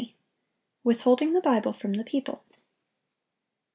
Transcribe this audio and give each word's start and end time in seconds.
WITHHOLDING 0.83 1.33
THE 1.33 1.41
BIBLE 1.41 1.73
FROM 1.73 1.93
THE 1.93 2.03
PEOPLE. 2.03 2.43